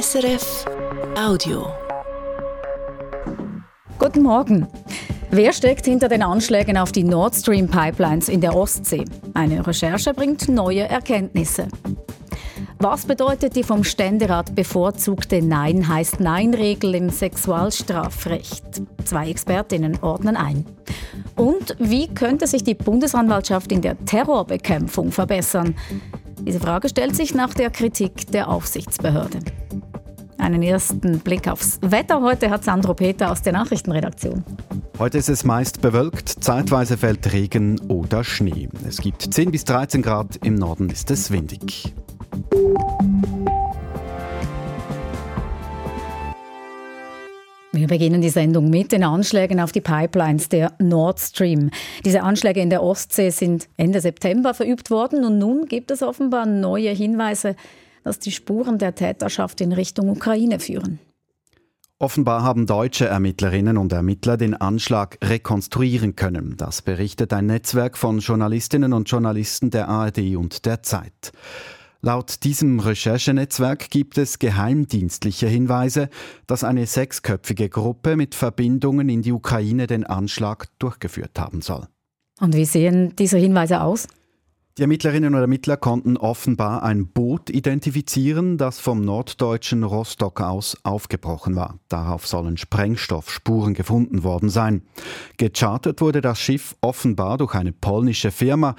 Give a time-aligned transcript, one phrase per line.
[0.00, 0.64] SRF
[1.16, 1.68] Audio.
[3.96, 4.66] Guten Morgen.
[5.30, 9.04] Wer steckt hinter den Anschlägen auf die Nord Stream Pipelines in der Ostsee?
[9.34, 11.68] Eine Recherche bringt neue Erkenntnisse.
[12.80, 18.82] Was bedeutet die vom Ständerat bevorzugte Nein heißt Nein-Regel im Sexualstrafrecht?
[19.04, 20.66] Zwei Expertinnen ordnen ein.
[21.36, 25.76] Und wie könnte sich die Bundesanwaltschaft in der Terrorbekämpfung verbessern?
[26.40, 29.38] Diese Frage stellt sich nach der Kritik der Aufsichtsbehörde.
[30.44, 34.44] Einen ersten Blick aufs Wetter heute hat Sandro Peter aus der Nachrichtenredaktion.
[34.98, 38.68] Heute ist es meist bewölkt, zeitweise fällt Regen oder Schnee.
[38.86, 41.94] Es gibt 10 bis 13 Grad, im Norden ist es windig.
[47.72, 51.70] Wir beginnen die Sendung mit den Anschlägen auf die Pipelines der Nord Stream.
[52.04, 56.44] Diese Anschläge in der Ostsee sind Ende September verübt worden und nun gibt es offenbar
[56.44, 57.56] neue Hinweise,
[58.04, 61.00] dass die Spuren der Täterschaft in Richtung Ukraine führen.
[61.98, 66.56] Offenbar haben deutsche Ermittlerinnen und Ermittler den Anschlag rekonstruieren können.
[66.56, 71.32] Das berichtet ein Netzwerk von Journalistinnen und Journalisten der ARD und der Zeit.
[72.02, 76.10] Laut diesem Recherchenetzwerk gibt es geheimdienstliche Hinweise,
[76.46, 81.86] dass eine sechsköpfige Gruppe mit Verbindungen in die Ukraine den Anschlag durchgeführt haben soll.
[82.40, 84.08] Und wie sehen diese Hinweise aus?
[84.76, 91.54] Die Ermittlerinnen und Ermittler konnten offenbar ein Boot identifizieren, das vom norddeutschen Rostock aus aufgebrochen
[91.54, 91.78] war.
[91.88, 94.82] Darauf sollen Sprengstoffspuren gefunden worden sein.
[95.36, 98.74] Gechartert wurde das Schiff offenbar durch eine polnische Firma,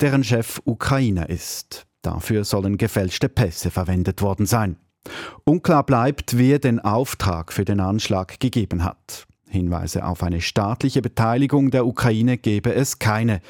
[0.00, 1.84] deren Chef Ukrainer ist.
[2.02, 4.76] Dafür sollen gefälschte Pässe verwendet worden sein.
[5.42, 9.26] Unklar bleibt, wer den Auftrag für den Anschlag gegeben hat.
[9.50, 13.40] Hinweise auf eine staatliche Beteiligung der Ukraine gebe es keine.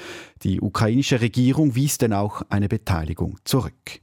[0.43, 4.01] Die ukrainische Regierung wies denn auch eine Beteiligung zurück.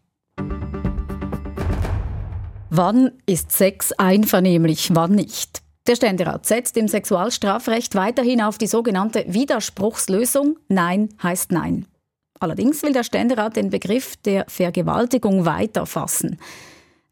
[2.69, 5.61] Wann ist Sex einvernehmlich, wann nicht?
[5.87, 11.85] Der Ständerat setzt im Sexualstrafrecht weiterhin auf die sogenannte Widerspruchslösung Nein heißt Nein.
[12.39, 16.37] Allerdings will der Ständerat den Begriff der Vergewaltigung weiterfassen.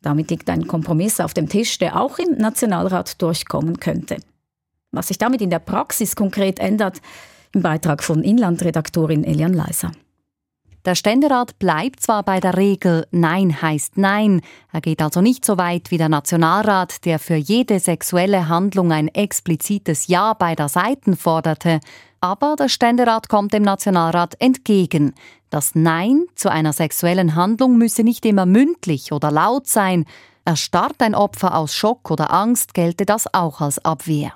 [0.01, 4.17] Damit liegt ein Kompromiss auf dem Tisch, der auch im Nationalrat durchkommen könnte.
[4.95, 7.01] Was sich damit in der Praxis konkret ändert,
[7.53, 9.91] im Beitrag von Inlandredaktorin Elian Leiser.
[10.85, 14.41] Der Ständerat bleibt zwar bei der Regel Nein heißt Nein,
[14.71, 19.07] er geht also nicht so weit wie der Nationalrat, der für jede sexuelle Handlung ein
[19.07, 21.79] explizites Ja beider Seiten forderte,
[22.21, 25.15] aber der Ständerat kommt dem Nationalrat entgegen.
[25.49, 30.05] Das Nein zu einer sexuellen Handlung müsse nicht immer mündlich oder laut sein.
[30.43, 34.33] Erstarrt ein Opfer aus Schock oder Angst, gelte das auch als Abwehr.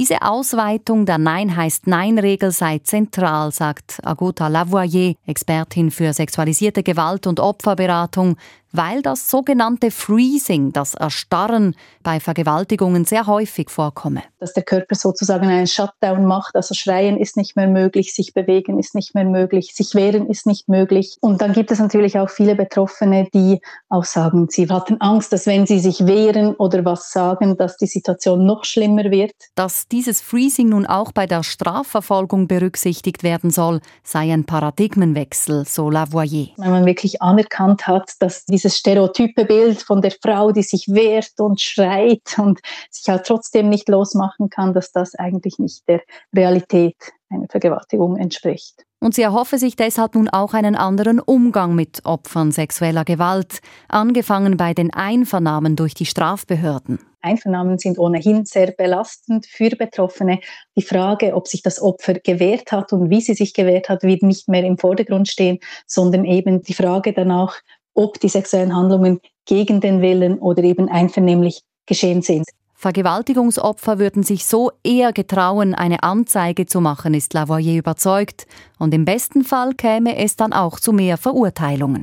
[0.00, 7.26] Diese Ausweitung der Nein heißt Nein-Regel sei zentral, sagt Agota Lavoyer, Expertin für sexualisierte Gewalt
[7.26, 8.38] und Opferberatung,
[8.72, 14.22] weil das sogenannte Freezing, das Erstarren bei Vergewaltigungen sehr häufig vorkomme.
[14.38, 18.78] Dass der Körper sozusagen einen Shutdown macht, also schreien ist nicht mehr möglich, sich bewegen
[18.78, 21.16] ist nicht mehr möglich, sich wehren ist nicht möglich.
[21.20, 25.46] Und dann gibt es natürlich auch viele Betroffene, die auch sagen, sie hatten Angst, dass
[25.46, 29.32] wenn sie sich wehren oder was sagen, dass die Situation noch schlimmer wird.
[29.54, 35.90] Dass dieses Freezing nun auch bei der Strafverfolgung berücksichtigt werden soll, sei ein Paradigmenwechsel, so
[35.90, 36.48] Lavoyer.
[36.56, 40.88] Wenn man wirklich anerkannt hat, dass die dieses stereotype Bild von der Frau, die sich
[40.88, 42.60] wehrt und schreit und
[42.90, 46.02] sich halt trotzdem nicht losmachen kann, dass das eigentlich nicht der
[46.34, 46.96] Realität
[47.30, 48.84] einer Vergewaltigung entspricht.
[49.02, 54.58] Und sie erhoffe sich deshalb nun auch einen anderen Umgang mit Opfern sexueller Gewalt, angefangen
[54.58, 56.98] bei den Einvernahmen durch die Strafbehörden.
[57.22, 60.40] Einvernahmen sind ohnehin sehr belastend für Betroffene.
[60.76, 64.22] Die Frage, ob sich das Opfer gewehrt hat und wie sie sich gewehrt hat, wird
[64.22, 67.56] nicht mehr im Vordergrund stehen, sondern eben die Frage danach,
[68.00, 72.46] ob die sexuellen Handlungen gegen den Willen oder eben einvernehmlich geschehen sind.
[72.74, 78.46] Vergewaltigungsopfer würden sich so eher getrauen, eine Anzeige zu machen, ist Lavoyer überzeugt,
[78.78, 82.00] und im besten Fall käme es dann auch zu mehr Verurteilungen.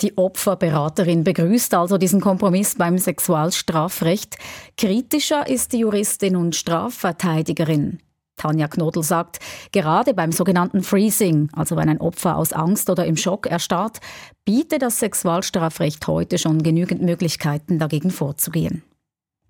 [0.00, 4.38] Die Opferberaterin begrüßt also diesen Kompromiss beim Sexualstrafrecht.
[4.78, 7.98] Kritischer ist die Juristin und Strafverteidigerin.
[8.36, 9.38] Tanja Knodel sagt,
[9.72, 13.98] gerade beim sogenannten Freezing, also wenn ein Opfer aus Angst oder im Schock erstarrt,
[14.44, 18.82] bietet das Sexualstrafrecht heute schon genügend Möglichkeiten, dagegen vorzugehen.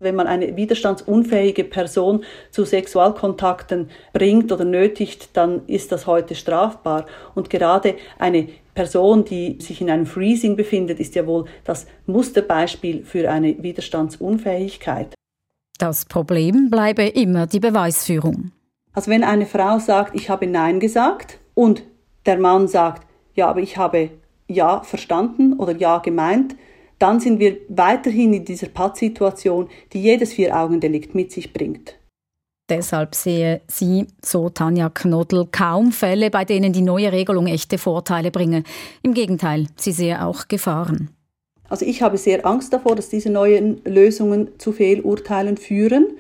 [0.03, 7.07] Wenn man eine widerstandsunfähige Person zu Sexualkontakten bringt oder nötigt, dann ist das heute strafbar.
[7.37, 13.05] Und gerade eine Person, die sich in einem Freezing befindet, ist ja wohl das Musterbeispiel
[13.05, 15.15] für eine Widerstandsunfähigkeit.
[15.79, 18.51] Das Problem bleibe immer die Beweisführung.
[18.93, 21.83] Also wenn eine Frau sagt, ich habe Nein gesagt und
[22.27, 24.11] der Mann sagt, ja, aber ich habe
[24.47, 26.55] Ja verstanden oder Ja gemeint,
[26.99, 31.97] dann sind wir weiterhin in dieser Pattsituation, die jedes Vier-Augen-Delikt mit sich bringt.
[32.69, 38.31] Deshalb sehe sie, so Tanja Knodl, kaum Fälle, bei denen die neue Regelung echte Vorteile
[38.31, 38.63] bringe.
[39.03, 41.11] Im Gegenteil, sie sehe auch Gefahren.
[41.69, 46.17] Also ich habe sehr Angst davor, dass diese neuen Lösungen zu Fehlurteilen führen.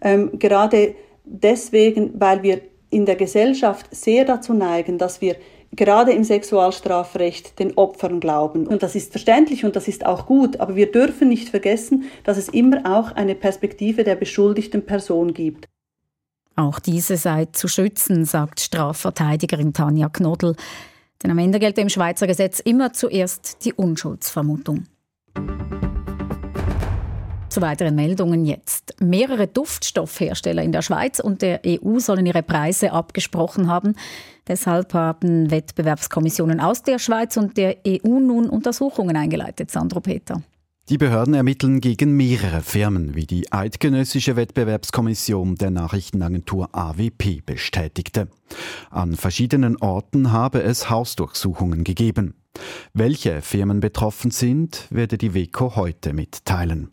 [0.00, 0.94] Ähm, gerade
[1.24, 2.60] deswegen, weil wir
[2.90, 5.36] in der Gesellschaft sehr dazu neigen, dass wir
[5.72, 8.66] gerade im Sexualstrafrecht den Opfern glauben.
[8.66, 12.36] Und das ist verständlich und das ist auch gut, aber wir dürfen nicht vergessen, dass
[12.36, 15.68] es immer auch eine Perspektive der beschuldigten Person gibt.
[16.56, 20.54] Auch diese sei zu schützen, sagt Strafverteidigerin Tanja Knodl.
[21.22, 24.86] Denn am Ende gilt im Schweizer Gesetz immer zuerst die Unschuldsvermutung.
[27.54, 28.96] Zu weiteren Meldungen jetzt.
[29.00, 33.94] Mehrere Duftstoffhersteller in der Schweiz und der EU sollen ihre Preise abgesprochen haben.
[34.48, 40.42] Deshalb haben Wettbewerbskommissionen aus der Schweiz und der EU nun Untersuchungen eingeleitet, Sandro Peter.
[40.88, 48.26] Die Behörden ermitteln gegen mehrere Firmen, wie die Eidgenössische Wettbewerbskommission der Nachrichtenagentur AWP bestätigte.
[48.90, 52.34] An verschiedenen Orten habe es Hausdurchsuchungen gegeben.
[52.94, 56.90] Welche Firmen betroffen sind, werde die WECO heute mitteilen.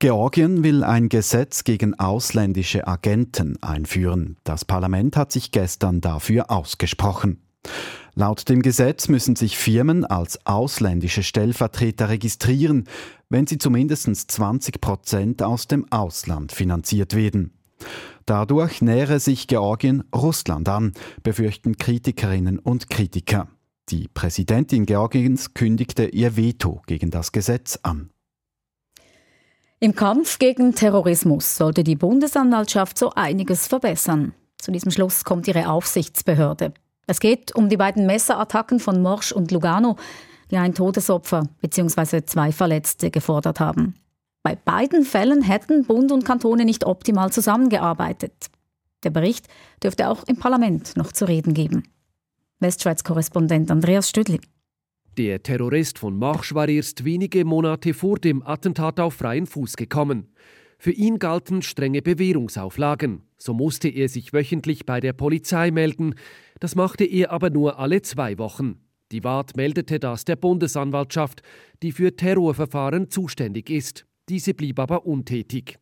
[0.00, 4.38] Georgien will ein Gesetz gegen ausländische Agenten einführen.
[4.44, 7.42] Das Parlament hat sich gestern dafür ausgesprochen.
[8.14, 12.84] Laut dem Gesetz müssen sich Firmen als ausländische Stellvertreter registrieren,
[13.28, 17.52] wenn sie zumindest 20 Prozent aus dem Ausland finanziert werden.
[18.24, 23.48] Dadurch nähere sich Georgien Russland an, befürchten Kritikerinnen und Kritiker.
[23.90, 28.08] Die Präsidentin Georgiens kündigte ihr Veto gegen das Gesetz an.
[29.82, 34.34] Im Kampf gegen Terrorismus sollte die Bundesanwaltschaft so einiges verbessern.
[34.58, 36.74] Zu diesem Schluss kommt ihre Aufsichtsbehörde.
[37.06, 39.96] Es geht um die beiden Messerattacken von Morsch und Lugano,
[40.50, 42.26] die ein Todesopfer bzw.
[42.26, 43.94] zwei Verletzte gefordert haben.
[44.42, 48.50] Bei beiden Fällen hätten Bund und Kantone nicht optimal zusammengearbeitet.
[49.02, 49.48] Der Bericht
[49.82, 51.84] dürfte auch im Parlament noch zu reden geben.
[52.58, 54.42] Westschweiz-Korrespondent Andreas Stüdli.
[55.18, 60.28] Der Terrorist von Marsch war erst wenige Monate vor dem Attentat auf freien Fuß gekommen.
[60.78, 63.22] Für ihn galten strenge Bewährungsauflagen.
[63.36, 66.14] So musste er sich wöchentlich bei der Polizei melden.
[66.60, 68.80] Das machte er aber nur alle zwei Wochen.
[69.12, 71.42] Die WAD meldete das der Bundesanwaltschaft,
[71.82, 74.06] die für Terrorverfahren zuständig ist.
[74.28, 75.78] Diese blieb aber untätig.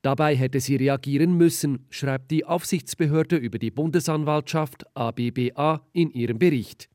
[0.00, 6.88] Dabei hätte sie reagieren müssen, schreibt die Aufsichtsbehörde über die Bundesanwaltschaft ABBA in ihrem Bericht.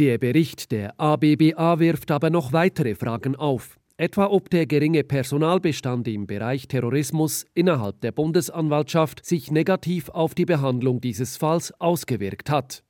[0.00, 6.08] Der Bericht der ABBA wirft aber noch weitere Fragen auf etwa ob der geringe Personalbestand
[6.08, 12.82] im Bereich Terrorismus innerhalb der Bundesanwaltschaft sich negativ auf die Behandlung dieses Falls ausgewirkt hat.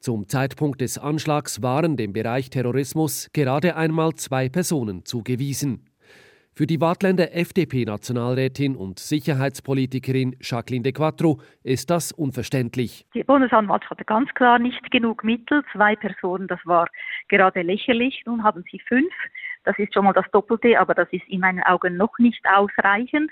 [0.00, 5.84] Zum Zeitpunkt des Anschlags waren dem Bereich Terrorismus gerade einmal zwei Personen zugewiesen.
[6.54, 13.06] Für die Wartländer FDP-Nationalrätin und Sicherheitspolitikerin Jacqueline de Quattro ist das unverständlich.
[13.14, 15.62] Die Bundesanwaltschaft hatte ganz klar nicht genug Mittel.
[15.72, 16.88] Zwei Personen, das war
[17.28, 18.22] gerade lächerlich.
[18.26, 19.10] Nun haben sie fünf.
[19.64, 23.30] Das ist schon mal das Doppelte, aber das ist in meinen Augen noch nicht ausreichend.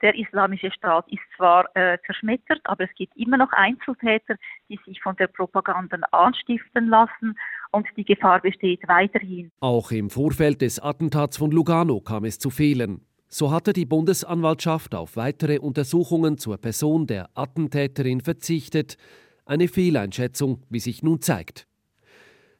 [0.00, 4.36] Der islamische Staat ist zwar äh, zerschmettert, aber es gibt immer noch Einzeltäter,
[4.68, 7.36] die sich von der Propaganda anstiften lassen
[7.72, 9.50] und die Gefahr besteht weiterhin.
[9.60, 13.00] Auch im Vorfeld des Attentats von Lugano kam es zu Fehlern.
[13.28, 18.96] So hatte die Bundesanwaltschaft auf weitere Untersuchungen zur Person der Attentäterin verzichtet.
[19.44, 21.68] Eine Fehleinschätzung, wie sich nun zeigt.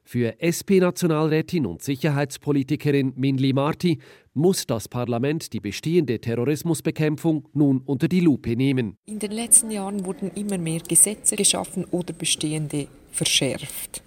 [0.05, 3.99] Für SP-Nationalrätin und Sicherheitspolitikerin Minli Marti
[4.33, 8.97] muss das Parlament die bestehende Terrorismusbekämpfung nun unter die Lupe nehmen.
[9.07, 14.03] In den letzten Jahren wurden immer mehr Gesetze geschaffen oder bestehende verschärft.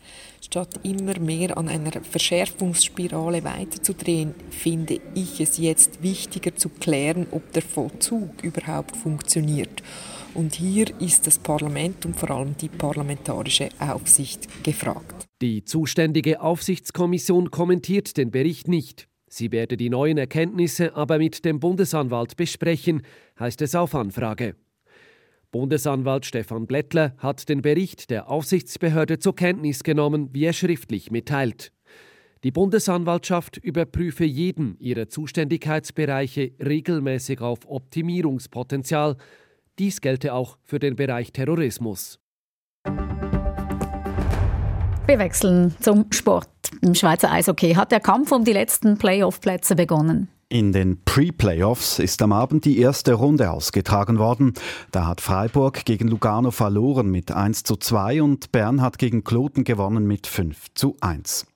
[0.53, 7.51] Statt immer mehr an einer Verschärfungsspirale weiterzudrehen, finde ich es jetzt wichtiger zu klären, ob
[7.53, 9.81] der Vollzug überhaupt funktioniert.
[10.35, 15.25] Und hier ist das Parlament und vor allem die parlamentarische Aufsicht gefragt.
[15.41, 19.07] Die zuständige Aufsichtskommission kommentiert den Bericht nicht.
[19.27, 23.01] Sie werde die neuen Erkenntnisse aber mit dem Bundesanwalt besprechen,
[23.39, 24.53] heißt es auf Anfrage.
[25.53, 31.71] Bundesanwalt Stefan Blättler hat den Bericht der Aufsichtsbehörde zur Kenntnis genommen, wie er schriftlich mitteilt.
[32.43, 39.15] Die Bundesanwaltschaft überprüfe jeden ihrer Zuständigkeitsbereiche regelmäßig auf Optimierungspotenzial.
[39.77, 42.19] Dies gelte auch für den Bereich Terrorismus.
[45.05, 46.49] Wir wechseln zum Sport.
[46.81, 50.32] Im Schweizer Eishockey hat der Kampf um die letzten Playoff-Plätze begonnen.
[50.53, 54.53] In den Pre-Playoffs ist am Abend die erste Runde ausgetragen worden.
[54.91, 59.63] Da hat Freiburg gegen Lugano verloren mit 1 zu 2 und Bern hat gegen Kloten
[59.63, 61.47] gewonnen mit 5 zu 1.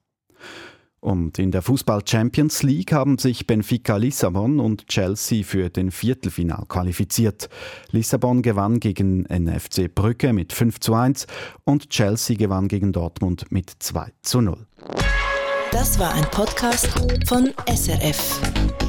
[0.99, 6.65] Und in der Fußball Champions League haben sich Benfica Lissabon und Chelsea für den Viertelfinal
[6.67, 7.49] qualifiziert.
[7.91, 11.27] Lissabon gewann gegen NFC Brücke mit 5 zu 1
[11.65, 14.65] und Chelsea gewann gegen Dortmund mit 2 zu 0.
[15.71, 16.87] Das war ein Podcast
[17.27, 18.86] von SRF.